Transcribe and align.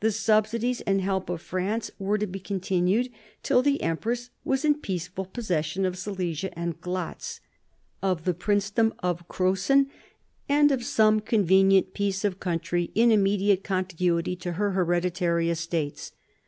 The 0.00 0.10
subsidies 0.10 0.80
and 0.88 1.00
help 1.00 1.30
of 1.30 1.40
France 1.40 1.92
were 1.96 2.18
to 2.18 2.26
be 2.26 2.40
continued 2.40 3.10
till 3.44 3.62
the 3.62 3.80
empress 3.80 4.30
was 4.42 4.64
in 4.64 4.74
peaceful 4.80 5.24
possession 5.24 5.84
of 5.84 5.96
Silesia 5.96 6.50
and 6.58 6.80
Glatz, 6.80 7.38
of 8.02 8.24
the 8.24 8.34
Princedom 8.34 8.92
of 9.04 9.28
Crossen, 9.28 9.86
and 10.48 10.72
of 10.72 10.82
some 10.82 11.20
convenient 11.20 11.94
piece 11.94 12.24
of 12.24 12.40
country 12.40 12.90
in 12.96 13.12
immediate 13.12 13.62
contiguity 13.62 14.34
to 14.34 14.54
her 14.54 14.72
hereditary 14.72 15.48
estates. 15.48 16.10